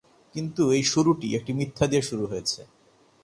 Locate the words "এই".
0.71-0.83